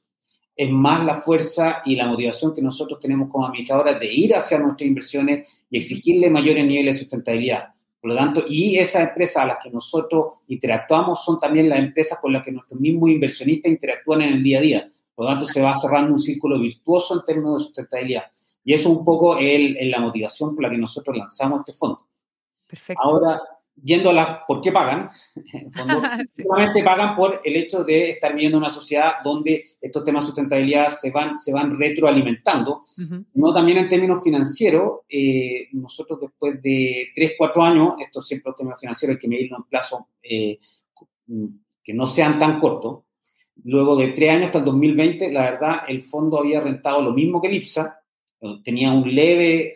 es 0.55 0.69
más 0.69 1.03
la 1.03 1.15
fuerza 1.15 1.81
y 1.85 1.95
la 1.95 2.07
motivación 2.07 2.53
que 2.53 2.61
nosotros 2.61 3.00
tenemos 3.00 3.29
como 3.29 3.45
administradores 3.45 4.00
de 4.00 4.13
ir 4.13 4.35
hacia 4.35 4.59
nuestras 4.59 4.88
inversiones 4.88 5.47
y 5.69 5.77
exigirle 5.77 6.29
mayores 6.29 6.65
niveles 6.65 6.95
de 6.95 7.00
sustentabilidad. 7.00 7.69
Por 8.00 8.11
lo 8.11 8.17
tanto, 8.17 8.44
y 8.50 8.77
esas 8.77 9.07
empresas 9.07 9.44
a 9.44 9.45
las 9.45 9.57
que 9.63 9.71
nosotros 9.71 10.39
interactuamos 10.47 11.23
son 11.23 11.38
también 11.38 11.69
las 11.69 11.79
empresas 11.79 12.19
con 12.19 12.33
las 12.33 12.44
que 12.44 12.51
nuestros 12.51 12.79
mismos 12.79 13.09
inversionistas 13.09 13.71
interactúan 13.71 14.21
en 14.23 14.33
el 14.33 14.44
día 14.44 14.59
a 14.59 14.61
día. 14.61 14.91
Por 15.15 15.25
lo 15.25 15.31
tanto, 15.31 15.45
se 15.45 15.61
va 15.61 15.73
cerrando 15.73 16.11
un 16.11 16.19
círculo 16.19 16.59
virtuoso 16.59 17.15
en 17.15 17.23
términos 17.23 17.59
de 17.59 17.63
sustentabilidad. 17.65 18.23
Y 18.65 18.73
eso 18.73 18.89
un 18.89 19.03
poco 19.06 19.38
es, 19.38 19.88
la 19.88 19.99
motivación 19.99 20.53
por 20.53 20.63
la 20.63 20.69
que 20.69 20.77
nosotros 20.77 21.17
lanzamos 21.17 21.59
este 21.59 21.73
fondo. 21.73 22.06
Perfecto. 22.67 23.01
Ahora, 23.03 23.41
yendo 23.81 24.09
a 24.09 24.13
la 24.13 24.45
por 24.45 24.61
qué 24.61 24.71
pagan, 24.71 25.09
en 25.53 25.71
fondo, 25.71 26.01
solamente 26.35 26.83
pagan 26.83 27.15
por 27.15 27.41
el 27.43 27.55
hecho 27.55 27.83
de 27.83 28.11
estar 28.11 28.33
viviendo 28.33 28.57
en 28.57 28.63
una 28.63 28.71
sociedad 28.71 29.15
donde 29.23 29.63
estos 29.81 30.03
temas 30.03 30.23
de 30.23 30.27
sustentabilidad 30.27 30.89
se 30.89 31.11
van, 31.11 31.39
se 31.39 31.53
van 31.53 31.77
retroalimentando, 31.77 32.81
no 33.33 33.53
también 33.53 33.79
en 33.79 33.89
términos 33.89 34.23
financieros, 34.23 35.01
eh, 35.09 35.67
nosotros 35.73 36.19
después 36.21 36.61
de 36.61 37.09
3, 37.15 37.33
4 37.37 37.63
años, 37.63 37.93
estos 37.99 38.27
siempre 38.27 38.49
los 38.49 38.55
términos 38.55 38.79
financieros 38.79 39.15
hay 39.15 39.19
que 39.19 39.27
medirlo 39.27 39.57
en 39.57 39.63
plazo 39.63 40.07
eh, 40.21 40.57
que 41.83 41.93
no 41.93 42.07
sean 42.07 42.39
tan 42.39 42.59
cortos, 42.59 43.03
luego 43.63 43.95
de 43.95 44.09
3 44.09 44.29
años 44.29 44.45
hasta 44.45 44.59
el 44.59 44.65
2020, 44.65 45.31
la 45.31 45.51
verdad, 45.51 45.77
el 45.87 46.01
fondo 46.01 46.39
había 46.39 46.61
rentado 46.61 47.01
lo 47.01 47.11
mismo 47.11 47.41
que 47.41 47.47
el 47.47 47.55
IPSA, 47.55 48.02
tenía 48.63 48.92
un 48.92 49.13
leve, 49.13 49.74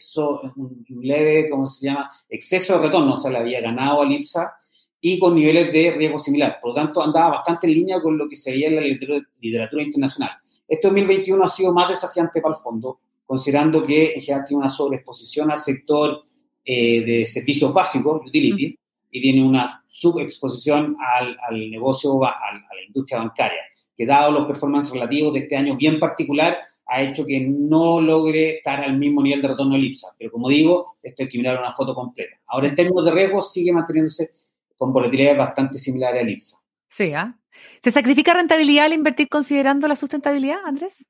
un 0.55 0.85
leve, 1.01 1.49
¿cómo 1.49 1.65
se 1.65 1.85
llama?, 1.85 2.09
exceso 2.29 2.73
de 2.73 2.87
retorno, 2.87 3.13
o 3.13 3.17
sea, 3.17 3.31
le 3.31 3.37
había 3.37 3.61
ganado 3.61 4.01
al 4.01 4.11
IPSA 4.11 4.53
y 4.99 5.19
con 5.19 5.35
niveles 5.35 5.71
de 5.71 5.91
riesgo 5.91 6.19
similar. 6.19 6.59
Por 6.61 6.71
lo 6.71 6.75
tanto, 6.75 7.01
andaba 7.01 7.37
bastante 7.37 7.67
en 7.67 7.73
línea 7.73 8.01
con 8.01 8.17
lo 8.17 8.27
que 8.27 8.35
se 8.35 8.51
veía 8.51 8.67
en 8.67 8.75
la 8.75 8.81
literatura, 8.81 9.83
internacional. 9.83 10.31
Este 10.67 10.87
2021 10.87 11.43
ha 11.43 11.49
sido 11.49 11.73
más 11.73 11.87
desafiante 11.87 12.41
para 12.41 12.55
el 12.55 12.61
fondo, 12.61 12.99
considerando 13.25 13.85
que 13.85 14.13
en 14.15 14.21
general 14.21 14.45
tiene 14.45 14.61
una 14.61 14.69
sobreexposición 14.69 15.51
al 15.51 15.59
sector 15.59 16.23
eh, 16.65 17.05
de 17.05 17.25
servicios 17.25 17.73
básicos, 17.73 18.21
utilities, 18.25 18.75
y 19.09 19.21
tiene 19.21 19.47
una 19.47 19.83
subexposición 19.87 20.97
al, 20.99 21.37
al 21.47 21.71
negocio, 21.71 22.23
a, 22.25 22.31
a 22.31 22.53
la 22.53 22.83
industria 22.85 23.19
bancaria, 23.19 23.61
que 23.95 24.05
dado 24.05 24.31
los 24.31 24.45
performances 24.45 24.91
relativos 24.91 25.33
de 25.33 25.39
este 25.39 25.55
año 25.55 25.77
bien 25.77 25.99
particular, 25.99 26.57
ha 26.87 27.01
hecho 27.01 27.25
que 27.25 27.39
no 27.41 27.99
logre 27.99 28.57
estar 28.57 28.81
al 28.81 28.97
mismo 28.97 29.21
nivel 29.21 29.41
de 29.41 29.49
retorno 29.49 29.75
del 29.75 29.85
IPSA. 29.85 30.15
Pero 30.17 30.31
como 30.31 30.49
digo, 30.49 30.97
esto 31.03 31.23
hay 31.23 31.29
que 31.29 31.37
mirar 31.37 31.59
una 31.59 31.73
foto 31.73 31.93
completa. 31.93 32.39
Ahora, 32.47 32.67
en 32.67 32.75
términos 32.75 33.03
de 33.05 33.11
riesgo, 33.11 33.41
sigue 33.41 33.73
manteniéndose 33.73 34.29
con 34.77 34.93
volatilidades 34.93 35.37
bastante 35.37 35.77
similares 35.77 36.21
al 36.21 36.29
IPSA. 36.29 36.57
Sí, 36.89 37.13
¿ah? 37.13 37.37
¿Se 37.81 37.91
sacrifica 37.91 38.33
rentabilidad 38.33 38.85
al 38.85 38.93
invertir 38.93 39.27
considerando 39.27 39.87
la 39.87 39.95
sustentabilidad, 39.95 40.59
Andrés? 40.63 41.05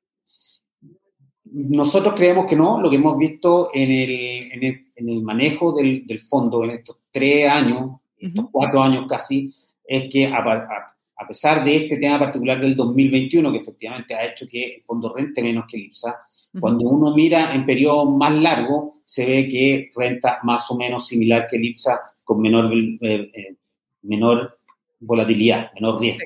Nosotros 1.44 2.14
creemos 2.16 2.46
que 2.46 2.56
no. 2.56 2.80
Lo 2.80 2.90
que 2.90 2.96
hemos 2.96 3.16
visto 3.16 3.70
en 3.72 3.90
el, 3.90 4.52
en 4.96 5.08
el, 5.08 5.22
manejo 5.22 5.72
del, 5.72 6.06
del, 6.06 6.20
fondo 6.20 6.64
en 6.64 6.70
estos 6.70 6.98
tres 7.10 7.48
años, 7.48 8.00
estos 8.18 8.46
cuatro 8.50 8.82
años 8.82 9.06
casi, 9.08 9.48
es 9.84 10.04
que 10.10 10.26
a, 10.26 10.38
a 10.38 10.97
pesar 11.26 11.64
de 11.64 11.76
este 11.76 11.96
tema 11.96 12.18
particular 12.18 12.60
del 12.60 12.76
2021, 12.76 13.50
que 13.52 13.58
efectivamente 13.58 14.14
ha 14.14 14.26
hecho 14.26 14.46
que 14.46 14.76
el 14.76 14.82
fondo 14.82 15.12
rente 15.14 15.42
menos 15.42 15.64
que 15.68 15.76
el 15.76 15.84
IPSA, 15.84 16.18
cuando 16.60 16.88
uno 16.88 17.14
mira 17.14 17.54
en 17.54 17.66
periodos 17.66 18.08
más 18.16 18.32
largos, 18.34 19.00
se 19.04 19.26
ve 19.26 19.48
que 19.48 19.90
renta 19.94 20.38
más 20.42 20.70
o 20.70 20.76
menos 20.76 21.06
similar 21.06 21.46
que 21.48 21.56
el 21.56 21.64
IPSA 21.64 22.00
con 22.24 22.40
menor, 22.40 22.72
eh, 22.72 23.30
eh, 23.34 23.56
menor 24.02 24.58
volatilidad, 25.00 25.72
menor 25.74 26.00
riesgo. 26.00 26.24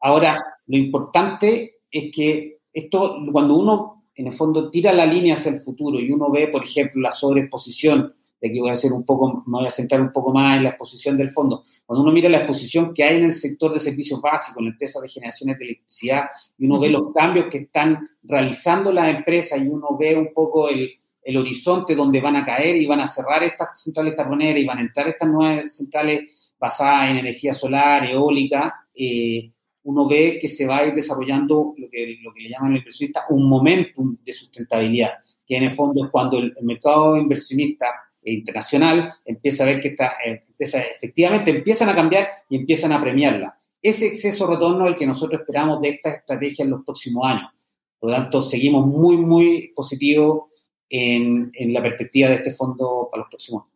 Ahora, 0.00 0.42
lo 0.66 0.76
importante 0.76 1.80
es 1.90 2.10
que 2.14 2.58
esto, 2.72 3.18
cuando 3.30 3.56
uno 3.56 4.02
en 4.14 4.26
el 4.28 4.32
fondo 4.34 4.68
tira 4.68 4.92
la 4.92 5.06
línea 5.06 5.34
hacia 5.34 5.52
el 5.52 5.60
futuro 5.60 6.00
y 6.00 6.10
uno 6.10 6.30
ve, 6.30 6.48
por 6.48 6.64
ejemplo, 6.64 7.00
la 7.00 7.12
sobreexposición 7.12 8.14
y 8.42 8.48
aquí 8.48 8.58
voy 8.58 8.70
a 8.70 8.72
hacer 8.72 8.92
un 8.92 9.04
poco, 9.04 9.44
me 9.46 9.58
voy 9.58 9.66
a 9.68 9.70
centrar 9.70 10.00
un 10.00 10.10
poco 10.10 10.32
más 10.32 10.56
en 10.56 10.64
la 10.64 10.70
exposición 10.70 11.16
del 11.16 11.30
fondo. 11.30 11.62
Cuando 11.86 12.02
uno 12.02 12.12
mira 12.12 12.28
la 12.28 12.38
exposición 12.38 12.92
que 12.92 13.04
hay 13.04 13.16
en 13.16 13.24
el 13.24 13.32
sector 13.32 13.72
de 13.72 13.78
servicios 13.78 14.20
básicos, 14.20 14.58
en 14.58 14.64
la 14.64 14.70
empresa 14.72 15.00
de 15.00 15.08
generaciones 15.08 15.58
de 15.58 15.64
electricidad, 15.64 16.24
y 16.58 16.66
uno 16.66 16.80
ve 16.80 16.90
los 16.90 17.12
cambios 17.14 17.46
que 17.46 17.58
están 17.58 18.06
realizando 18.24 18.92
las 18.92 19.14
empresas 19.14 19.60
y 19.60 19.68
uno 19.68 19.96
ve 19.96 20.16
un 20.16 20.34
poco 20.34 20.68
el, 20.68 20.90
el 21.22 21.36
horizonte 21.36 21.94
donde 21.94 22.20
van 22.20 22.34
a 22.34 22.44
caer 22.44 22.76
y 22.76 22.86
van 22.86 23.00
a 23.00 23.06
cerrar 23.06 23.44
estas 23.44 23.80
centrales 23.80 24.14
carboneras 24.14 24.60
y 24.60 24.66
van 24.66 24.78
a 24.78 24.82
entrar 24.82 25.08
estas 25.08 25.28
nuevas 25.28 25.74
centrales 25.74 26.54
basadas 26.58 27.10
en 27.10 27.18
energía 27.18 27.52
solar, 27.52 28.04
eólica, 28.04 28.86
eh, 28.94 29.52
uno 29.84 30.06
ve 30.06 30.38
que 30.40 30.48
se 30.48 30.66
va 30.66 30.78
a 30.78 30.86
ir 30.86 30.94
desarrollando 30.94 31.74
lo 31.76 31.88
que, 31.90 32.18
lo 32.22 32.32
que 32.32 32.42
le 32.42 32.50
llaman 32.50 32.70
los 32.70 32.80
inversionistas 32.80 33.24
un 33.30 33.48
momentum 33.48 34.16
de 34.22 34.32
sustentabilidad, 34.32 35.12
que 35.46 35.56
en 35.56 35.64
el 35.64 35.72
fondo 35.72 36.04
es 36.04 36.10
cuando 36.10 36.38
el, 36.38 36.54
mercado 36.62 37.16
inversionista 37.16 37.86
internacional 38.24 39.12
empieza 39.24 39.64
a 39.64 39.66
ver 39.66 39.80
que 39.80 39.88
está, 39.88 40.12
eh, 40.24 40.44
efectivamente 40.58 41.50
empiezan 41.50 41.88
a 41.88 41.94
cambiar 41.94 42.28
y 42.48 42.56
empiezan 42.56 42.92
a 42.92 43.00
premiarla. 43.00 43.56
Ese 43.80 44.06
exceso 44.06 44.46
retorno 44.46 44.84
es 44.84 44.90
el 44.90 44.96
que 44.96 45.06
nosotros 45.06 45.40
esperamos 45.40 45.80
de 45.80 45.88
esta 45.88 46.10
estrategia 46.10 46.64
en 46.64 46.70
los 46.70 46.84
próximos 46.84 47.26
años. 47.26 47.50
Por 47.98 48.10
lo 48.10 48.16
tanto, 48.16 48.40
seguimos 48.40 48.86
muy, 48.86 49.16
muy 49.16 49.72
positivos 49.74 50.44
en, 50.88 51.50
en 51.54 51.72
la 51.72 51.82
perspectiva 51.82 52.28
de 52.28 52.36
este 52.36 52.52
fondo 52.52 53.08
para 53.10 53.22
los 53.22 53.30
próximos 53.30 53.62
años. 53.64 53.71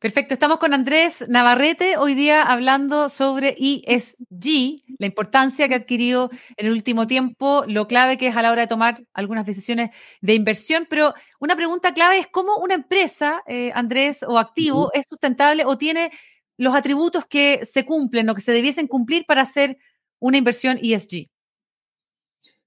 Perfecto, 0.00 0.32
estamos 0.32 0.56
con 0.60 0.72
Andrés 0.72 1.26
Navarrete 1.28 1.98
hoy 1.98 2.14
día 2.14 2.42
hablando 2.42 3.10
sobre 3.10 3.54
ESG, 3.58 4.80
la 4.98 5.04
importancia 5.04 5.68
que 5.68 5.74
ha 5.74 5.76
adquirido 5.76 6.30
en 6.56 6.68
el 6.68 6.72
último 6.72 7.06
tiempo, 7.06 7.64
lo 7.66 7.86
clave 7.86 8.16
que 8.16 8.28
es 8.28 8.34
a 8.34 8.40
la 8.40 8.50
hora 8.50 8.62
de 8.62 8.66
tomar 8.66 9.02
algunas 9.12 9.44
decisiones 9.44 9.90
de 10.22 10.32
inversión, 10.32 10.86
pero 10.88 11.12
una 11.38 11.54
pregunta 11.54 11.92
clave 11.92 12.16
es 12.16 12.28
cómo 12.28 12.56
una 12.56 12.76
empresa, 12.76 13.42
eh, 13.46 13.72
Andrés, 13.74 14.22
o 14.26 14.38
activo, 14.38 14.90
es 14.94 15.04
sustentable 15.06 15.66
o 15.66 15.76
tiene 15.76 16.10
los 16.56 16.74
atributos 16.74 17.26
que 17.26 17.66
se 17.66 17.84
cumplen 17.84 18.30
o 18.30 18.34
que 18.34 18.40
se 18.40 18.52
debiesen 18.52 18.86
cumplir 18.86 19.26
para 19.26 19.42
hacer 19.42 19.76
una 20.18 20.38
inversión 20.38 20.78
ESG. 20.82 21.28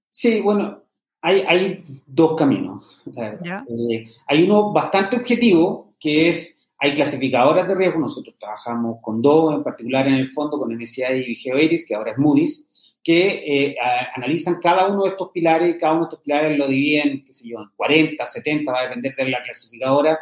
Sí, 0.08 0.40
bueno, 0.40 0.84
hay, 1.20 1.84
dos 2.06 2.36
caminos. 2.36 3.02
Eh, 3.16 4.04
hay 4.28 4.42
uno 4.44 4.72
bastante 4.72 5.16
objetivo, 5.16 5.94
que 5.98 6.28
es 6.28 6.63
hay 6.78 6.94
clasificadoras 6.94 7.66
de 7.68 7.74
riesgo, 7.74 8.00
nosotros 8.00 8.34
trabajamos 8.38 8.98
con 9.00 9.22
dos, 9.22 9.54
en 9.54 9.62
particular 9.62 10.06
en 10.06 10.14
el 10.14 10.28
fondo 10.28 10.58
con 10.58 10.74
MSCI 10.74 11.24
y 11.26 11.34
GeoIris, 11.34 11.84
que 11.86 11.94
ahora 11.94 12.12
es 12.12 12.18
Moody's, 12.18 12.66
que 13.02 13.44
eh, 13.46 13.76
analizan 14.16 14.60
cada 14.60 14.88
uno 14.88 15.04
de 15.04 15.10
estos 15.10 15.30
pilares 15.30 15.74
y 15.74 15.78
cada 15.78 15.92
uno 15.92 16.02
de 16.02 16.08
estos 16.08 16.20
pilares 16.20 16.58
lo 16.58 16.66
dividen, 16.66 17.22
qué 17.24 17.32
sé 17.32 17.48
yo, 17.48 17.60
en 17.60 17.68
40, 17.76 18.26
70, 18.26 18.72
va 18.72 18.80
a 18.80 18.84
depender 18.84 19.14
de 19.14 19.28
la 19.28 19.42
clasificadora, 19.42 20.18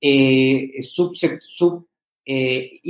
eh, 0.00 0.82
sub, 0.82 1.14
sub 1.14 1.86
eh, 2.24 2.80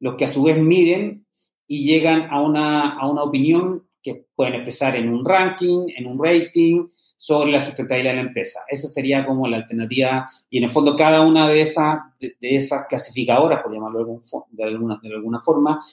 los 0.00 0.16
que 0.16 0.24
a 0.24 0.28
su 0.28 0.42
vez 0.42 0.58
miden 0.58 1.26
y 1.66 1.84
llegan 1.84 2.26
a 2.30 2.40
una, 2.40 2.94
a 2.94 3.08
una 3.08 3.22
opinión 3.22 3.88
que 4.02 4.26
pueden 4.34 4.54
expresar 4.54 4.96
en 4.96 5.12
un 5.12 5.24
ranking, 5.24 5.86
en 5.96 6.06
un 6.06 6.22
rating, 6.22 6.86
sobre 7.22 7.52
la 7.52 7.60
sustentabilidad 7.60 8.12
de 8.12 8.22
la 8.22 8.28
empresa. 8.28 8.60
Esa 8.66 8.88
sería 8.88 9.26
como 9.26 9.46
la 9.46 9.58
alternativa, 9.58 10.26
y 10.48 10.56
en 10.56 10.64
el 10.64 10.70
fondo 10.70 10.96
cada 10.96 11.20
una 11.20 11.50
de 11.50 11.60
esas, 11.60 11.98
de, 12.18 12.34
esas 12.40 12.86
clasificadoras, 12.88 13.62
por 13.62 13.70
llamarlo 13.70 14.22
de 14.48 14.64
alguna, 14.64 14.98
de 15.02 15.14
alguna 15.14 15.38
forma, 15.38 15.84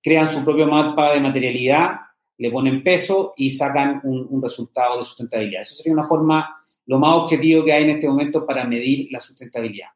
crean 0.00 0.28
su 0.28 0.44
propio 0.44 0.68
mapa 0.68 1.12
de 1.12 1.20
materialidad, 1.20 1.96
le 2.38 2.52
ponen 2.52 2.84
peso 2.84 3.34
y 3.36 3.50
sacan 3.50 4.00
un, 4.04 4.40
resultado 4.40 4.98
de 4.98 5.04
sustentabilidad. 5.04 5.62
Eso 5.62 5.74
sería 5.74 5.92
una 5.92 6.04
forma, 6.04 6.56
lo 6.86 7.00
más 7.00 7.16
objetivo 7.16 7.64
que 7.64 7.72
hay 7.72 7.82
en 7.82 7.90
este 7.90 8.06
momento 8.06 8.46
para 8.46 8.62
medir 8.62 9.08
la 9.10 9.18
sustentabilidad. 9.18 9.88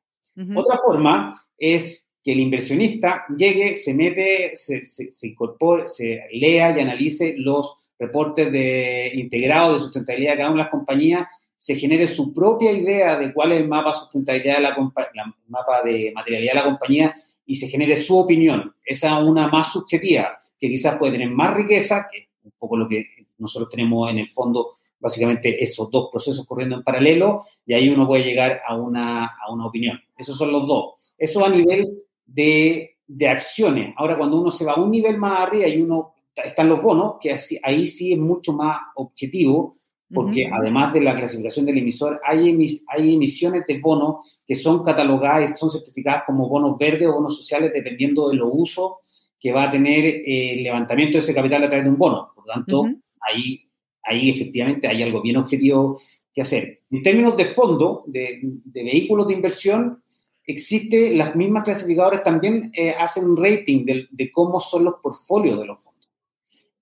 Otra 0.57 0.81
forma 0.85 1.41
es 1.57 2.04
que 2.25 2.33
el 2.33 2.41
inversionista 2.41 3.27
llegue, 3.37 3.75
se 3.75 3.93
mete, 3.93 4.57
se, 4.57 5.29
incorpore, 5.29 5.87
se 5.87 6.23
lea 6.33 6.75
y 6.75 6.81
analice 6.81 7.35
los 7.37 7.75
reportes 7.99 8.51
de 8.51 9.11
integrados 9.13 9.75
de 9.75 9.81
sustentabilidad 9.81 10.33
de 10.33 10.39
cada 10.39 10.51
una 10.51 10.63
de 10.63 10.65
las 10.65 10.71
compañías, 10.71 11.27
se 11.59 11.75
genere 11.75 12.09
su 12.09 12.33
propia 12.33 12.73
idea 12.73 13.19
de 13.19 13.31
cuál 13.33 13.53
es 13.53 13.61
el 13.61 13.69
mapa 13.69 13.91
de 13.91 13.99
sustentabilidad 13.99 14.57
de 14.57 14.63
la, 14.63 14.71
la 15.15 15.35
mapa 15.49 15.83
de 15.83 16.13
materialidad 16.15 16.53
de 16.53 16.59
la 16.59 16.65
compañía 16.65 17.15
y 17.45 17.57
se 17.57 17.69
genere 17.69 17.95
su 17.99 18.17
opinión. 18.17 18.75
Esa 18.83 19.19
es 19.19 19.25
una 19.25 19.49
más 19.49 19.71
subjetiva, 19.71 20.39
que 20.59 20.71
quizás 20.71 20.97
puede 20.97 21.13
tener 21.13 21.29
más 21.29 21.55
riqueza, 21.55 22.07
que 22.11 22.21
es 22.21 22.29
un 22.43 22.53
poco 22.59 22.79
lo 22.79 22.89
que 22.89 23.05
nosotros 23.37 23.69
tenemos 23.69 24.11
en 24.11 24.19
el 24.19 24.29
fondo, 24.29 24.79
básicamente 24.99 25.63
esos 25.63 25.91
dos 25.91 26.09
procesos 26.11 26.47
corriendo 26.47 26.77
en 26.77 26.83
paralelo, 26.83 27.43
y 27.67 27.75
ahí 27.75 27.91
uno 27.91 28.07
puede 28.07 28.25
llegar 28.25 28.63
a 28.67 28.77
una, 28.77 29.27
a 29.27 29.53
una 29.53 29.67
opinión. 29.67 30.01
Esos 30.17 30.39
son 30.39 30.53
los 30.53 30.67
dos. 30.67 30.95
Eso 31.19 31.45
a 31.45 31.51
nivel 31.51 31.99
de, 32.27 32.97
de 33.07 33.29
acciones. 33.29 33.95
Ahora, 33.97 34.17
cuando 34.17 34.41
uno 34.41 34.51
se 34.51 34.65
va 34.65 34.75
a 34.75 34.83
un 34.83 34.91
nivel 34.91 35.19
más 35.19 35.41
arriba 35.41 35.69
y 35.69 35.81
uno 35.81 36.15
están 36.35 36.69
los 36.69 36.83
bonos, 36.83 37.15
que 37.21 37.33
así, 37.33 37.59
ahí 37.63 37.87
sí 37.87 38.13
es 38.13 38.19
mucho 38.19 38.53
más 38.53 38.79
objetivo, 38.97 39.77
porque 40.13 40.49
además 40.53 40.93
de 40.93 41.01
la 41.01 41.15
clasificación 41.15 41.67
del 41.67 41.79
emisor, 41.79 42.21
hay, 42.25 42.81
hay 42.87 43.15
emisiones 43.15 43.67
de 43.67 43.79
bonos 43.79 44.39
que 44.47 44.55
son 44.55 44.85
catalogadas, 44.85 45.59
son 45.59 45.71
certificadas 45.71 46.23
como 46.27 46.49
bonos 46.49 46.79
verdes 46.79 47.09
o 47.09 47.15
bonos 47.15 47.37
sociales, 47.37 47.73
dependiendo 47.75 48.29
de 48.29 48.37
los 48.37 48.49
usos 48.53 48.93
que 49.41 49.53
va 49.53 49.65
a 49.65 49.71
tener 49.71 50.23
el 50.25 50.63
levantamiento 50.63 51.15
de 51.15 51.19
ese 51.19 51.35
capital 51.35 51.65
a 51.65 51.69
través 51.69 51.85
de 51.85 51.91
un 51.91 51.99
bono. 51.99 52.31
Por 52.35 52.47
lo 52.47 52.53
tanto, 52.55 52.85
ahí, 53.21 53.69
ahí 54.03 54.31
efectivamente 54.31 54.87
hay 54.87 55.03
algo 55.03 55.21
bien 55.21 55.37
objetivo 55.37 55.99
que 56.33 56.43
hacer. 56.43 56.79
En 56.91 57.03
términos 57.03 57.37
de 57.37 57.45
fondo, 57.45 58.05
de, 58.07 58.41
vehículos 58.65 59.29
de 59.29 59.35
inversión, 59.35 60.03
existe, 60.47 61.15
las 61.15 61.35
mismas 61.35 61.65
clasificadoras 61.65 62.23
también 62.23 62.71
eh, 62.75 62.91
hacen 62.91 63.25
un 63.25 63.37
rating 63.37 63.85
de, 63.85 64.07
de, 64.11 64.31
cómo 64.31 64.61
son 64.61 64.85
los 64.85 64.95
portfolios 65.03 65.59
de 65.59 65.67
los 65.67 65.83
fondos. 65.83 65.95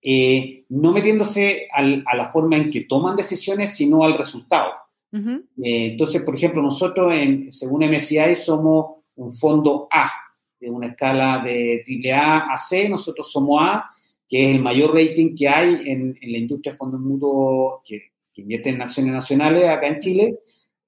Eh, 0.05 0.65
no 0.69 0.91
metiéndose 0.91 1.67
a 1.71 1.81
la 1.81 2.29
forma 2.29 2.57
en 2.57 2.69
que 2.69 2.81
toman 2.81 3.15
decisiones, 3.15 3.73
sino 3.73 4.03
al 4.03 4.17
resultado. 4.17 4.73
Eh, 5.13 5.91
entonces, 5.91 6.23
por 6.23 6.35
ejemplo, 6.35 6.61
nosotros, 6.61 7.13
en, 7.13 7.51
según 7.51 7.85
MSCI, 7.85 8.35
somos 8.35 9.03
un 9.15 9.31
fondo 9.31 9.87
A, 9.91 10.11
de 10.59 10.69
una 10.69 10.87
escala 10.87 11.41
de 11.43 11.83
AAA 11.87 12.53
a 12.53 12.57
C, 12.57 12.89
nosotros 12.89 13.31
somos 13.31 13.61
A, 13.61 13.85
que 14.27 14.49
es 14.49 14.55
el 14.55 14.61
mayor 14.61 14.93
rating 14.93 15.35
que 15.35 15.47
hay 15.47 15.83
en, 15.85 16.17
la 16.21 16.37
industria 16.37 16.71
de 16.73 16.77
fondos 16.77 16.99
mutuos 16.99 17.81
que, 17.85 18.11
que 18.33 18.41
invierten 18.41 18.75
en 18.75 18.81
acciones 18.81 19.13
nacionales 19.13 19.69
acá 19.69 19.87
en 19.87 19.99
Chile. 19.99 20.39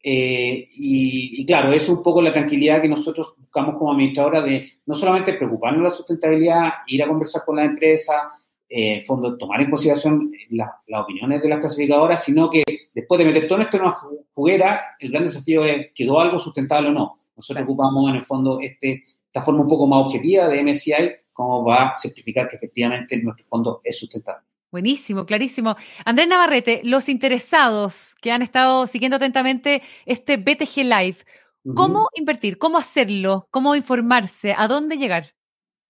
Eh, 0.08 0.68
y, 0.72 1.42
y, 1.42 1.46
claro, 1.48 1.74
es 1.74 1.90
un 1.90 2.04
poco 2.04 2.22
la 2.22 2.32
tranquilidad 2.32 2.80
que 2.80 2.88
nosotros 2.88 3.34
buscamos 3.40 3.76
como 3.76 3.92
administradora 3.92 4.40
de 4.40 4.64
no 4.86 4.94
solamente 4.94 5.34
preocuparnos 5.34 5.80
de 5.80 5.84
la 5.86 5.90
sustentabilidad, 5.90 6.74
ir 6.86 7.02
a 7.02 7.08
conversar 7.08 7.42
con 7.44 7.56
la 7.56 7.66
empresa, 7.66 8.30
eh, 8.70 9.04
fondo, 9.04 9.36
tomar 9.36 9.62
en 9.62 9.72
consideración 9.72 10.32
las 10.50 10.70
opiniones 11.02 11.42
de 11.42 11.50
las 11.50 11.58
clasificadoras, 11.58 12.24
sino 12.24 12.52
que 12.52 12.64
después 12.94 13.18
de 13.18 13.26
meter 13.26 13.48
todo 13.48 13.60
esto 13.62 13.78
en 13.78 13.84
una 13.84 13.98
juguera, 14.32 14.96
el 15.00 15.10
gran 15.10 15.24
desafío 15.24 15.66
es, 15.66 15.88
¿quedó 15.96 16.20
algo 16.20 16.38
sustentable 16.38 16.90
o 16.90 16.94
no? 16.94 17.16
Nosotros 17.36 17.64
ocupamos 17.64 18.08
en 18.12 18.18
el 18.18 18.26
fondo 18.26 18.60
este, 18.62 19.02
esta 19.26 19.42
forma 19.42 19.62
un 19.62 19.68
poco 19.68 19.88
más 19.88 20.04
objetiva 20.06 20.48
de 20.48 20.64
MSCI, 20.64 21.14
como 21.34 21.66
va 21.66 21.86
a 21.86 21.96
certificar 21.96 22.48
que 22.48 22.58
efectivamente 22.58 23.18
nuestro 23.18 23.44
fondo 23.48 23.82
es 23.84 23.98
sustentable. 23.98 24.46
Buenísimo, 24.75 25.25
clarísimo. 25.25 25.77
Andrés 26.03 26.27
Navarrete, 26.27 26.82
los 26.84 27.08
interesados 27.08 28.13
que 28.20 28.34
han 28.34 28.41
estado 28.41 28.88
siguiendo 28.88 29.15
atentamente 29.15 29.82
este 30.05 30.36
BTG 30.36 30.84
Live, 30.84 31.15
¿cómo 31.74 32.10
invertir? 32.13 32.58
¿Cómo 32.58 32.77
hacerlo? 32.77 33.48
¿Cómo 33.51 33.74
informarse? 33.77 34.53
¿A 34.58 34.67
dónde 34.67 34.98
llegar? 34.98 35.34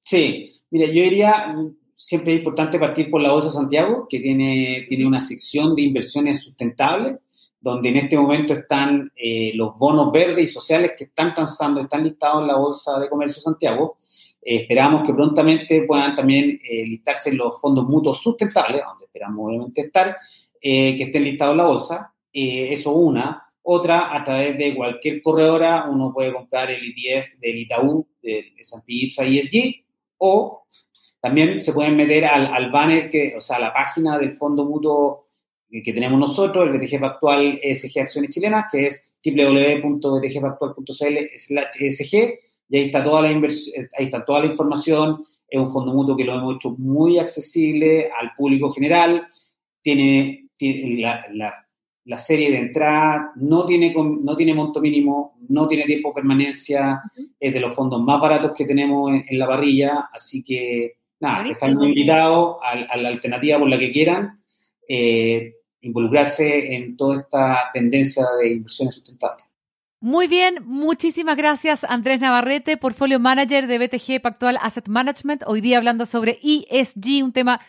Sí, 0.02 0.52
mira, 0.70 0.86
yo 0.86 1.02
diría, 1.02 1.56
siempre 1.96 2.34
es 2.34 2.38
importante 2.38 2.78
partir 2.78 3.10
por 3.10 3.22
la 3.24 3.32
Bolsa 3.32 3.50
Santiago, 3.50 4.06
que 4.08 4.20
tiene, 4.20 4.86
tiene 4.88 5.08
una 5.08 5.20
sección 5.20 5.74
de 5.74 5.82
inversiones 5.82 6.44
sustentables, 6.44 7.16
donde 7.60 7.90
en 7.90 7.96
este 7.96 8.20
momento 8.20 8.54
están 8.54 9.12
eh, 9.16 9.52
los 9.56 9.80
bonos 9.80 10.12
verdes 10.12 10.44
y 10.44 10.54
sociales 10.54 10.92
que 10.96 11.06
están 11.06 11.34
transando, 11.34 11.82
están 11.82 12.04
listados 12.04 12.44
en 12.44 12.50
la 12.50 12.58
Bolsa 12.58 13.00
de 13.00 13.10
Comercio 13.10 13.42
Santiago. 13.42 13.98
Eh, 14.46 14.58
esperamos 14.58 15.04
que 15.04 15.14
prontamente 15.14 15.82
puedan 15.82 16.14
también 16.16 16.62
eh, 16.64 16.86
listarse 16.86 17.34
los 17.34 17.60
fondos 17.60 17.86
mutuos 17.88 18.22
sustentables, 18.22 18.84
donde 18.86 19.06
esperamos 19.06 19.48
obviamente 19.48 19.82
estar, 19.82 20.16
que 20.62 20.98
estén 20.98 21.24
listados 21.24 21.54
en 21.54 21.58
la 21.58 21.66
Bolsa. 21.66 22.14
eso 22.32 22.92
una. 22.94 23.44
Otra, 23.62 24.16
a 24.16 24.24
través 24.24 24.58
de 24.58 24.76
cualquier 24.76 25.22
corredora, 25.22 25.88
uno 25.90 26.12
puede 26.14 26.32
comprar 26.34 26.70
el 26.70 26.82
ETF 26.82 27.40
del 27.40 27.58
Itaú, 27.58 28.08
del 28.22 28.54
S&P 28.60 28.84
IPSA 28.88 29.26
ESG, 29.26 29.86
o 30.18 30.66
también 31.20 31.60
se 31.64 31.74
pueden 31.74 31.96
meter 31.96 32.26
al, 32.26 32.70
banner, 32.70 33.10
que, 33.10 33.34
o 33.36 33.42
sea, 33.42 33.56
a 33.56 33.60
la 33.60 33.74
página 33.74 34.20
del 34.20 34.34
fondo 34.34 34.66
mutuo 34.66 35.26
que 35.68 35.94
tenemos 35.94 36.20
nosotros, 36.20 36.66
el 36.66 36.74
BTG 36.78 37.00
Factual 37.00 37.60
ESG 37.64 38.02
Acciones 38.02 38.30
Chilenas, 38.30 38.66
que 38.72 38.86
es 38.86 39.16
www.btgfactual.cl 39.26 41.18
ESG, 41.80 42.40
y 42.70 42.78
ahí 42.78 42.86
está, 42.86 43.04
toda 43.04 43.22
la 43.22 43.30
ahí 43.30 43.44
está 43.98 44.26
toda 44.26 44.40
la 44.42 44.48
información. 44.48 45.24
Es 45.48 45.60
un 45.60 45.70
fondo 45.70 45.94
mutuo 45.94 46.18
que 46.18 46.26
lo 46.26 46.34
hemos 46.34 46.56
hecho 46.56 46.72
muy 46.78 47.20
accesible 47.20 48.10
al 48.20 48.32
público 48.36 48.72
general. 48.72 49.26
Tiene, 49.82 50.50
la, 50.60 51.66
la 52.06 52.20
serie 52.20 52.52
de 52.52 52.60
entrada, 52.60 53.32
no 53.36 53.66
tiene, 53.66 53.94
no 53.94 54.36
tiene 54.36 54.54
monto 54.54 54.80
mínimo, 54.80 55.38
no 55.50 55.68
tiene 55.68 55.86
tiempo 55.86 56.10
de 56.10 56.16
permanencia, 56.16 57.02
es 57.40 57.54
de 57.54 57.60
los 57.60 57.74
fondos 57.74 58.02
más 58.02 58.22
baratos 58.22 58.52
que 58.56 58.66
tenemos 58.66 59.12
en, 59.12 59.40
la 59.40 59.48
parrilla, 59.48 60.10
así 60.14 60.44
que 60.44 60.98
nada, 61.20 61.50
están 61.50 61.82
invitados 61.82 62.58
a, 62.62 62.96
la 62.98 63.10
alternativa 63.10 63.58
por 63.58 63.70
la 63.70 63.80
que 63.80 63.92
quieran 63.92 64.38
eh, 64.88 65.56
involucrarse 65.82 66.76
en 66.76 66.96
toda 66.96 67.22
esta 67.22 67.72
tendencia 67.74 68.24
de 68.40 68.54
inversiones 68.54 68.96
sustentables. 68.96 69.46
Muy 70.06 70.28
bien, 70.28 70.60
muchísimas 70.66 71.36
gracias 71.36 71.84
Andrés 71.84 72.22
Navarrete, 72.22 72.78
portfolio 72.78 73.20
manager 73.20 73.66
de 73.66 73.80
BTG 73.80 74.22
Pactual 74.22 74.60
Asset 74.62 74.88
Management, 74.88 75.42
hoy 75.48 75.62
día 75.62 75.80
hablando 75.80 76.06
sobre 76.06 76.38
ESG, 76.44 77.24
un 77.24 77.34
tema 77.34 77.60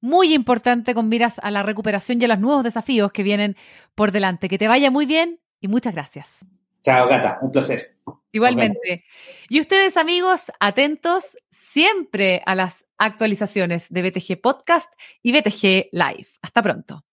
muy 0.00 0.34
importante 0.34 0.92
con 0.92 1.08
miras 1.08 1.38
a 1.38 1.52
la 1.52 1.62
recuperación 1.62 2.20
y 2.20 2.24
a 2.24 2.28
los 2.28 2.40
nuevos 2.40 2.64
desafíos 2.64 3.12
que 3.12 3.22
vienen 3.22 3.56
por 3.94 4.10
delante. 4.10 4.48
Que 4.48 4.58
te 4.58 4.66
vaya 4.66 4.90
muy 4.90 5.06
bien 5.06 5.38
y 5.60 5.68
muchas 5.68 5.94
gracias. 5.94 6.44
Chao, 6.82 7.06
Gata, 7.06 7.38
un 7.42 7.52
placer. 7.52 7.96
Igualmente. 8.32 9.04
Y 9.48 9.60
ustedes, 9.60 9.96
amigos, 9.96 10.50
atentos 10.58 11.38
siempre 11.52 12.42
a 12.44 12.56
las 12.56 12.86
actualizaciones 12.98 13.86
de 13.88 14.02
BTG 14.02 14.40
Podcast 14.40 14.92
y 15.22 15.30
BTG 15.30 15.90
Live. 15.92 16.26
Hasta 16.42 16.60
pronto. 16.60 17.04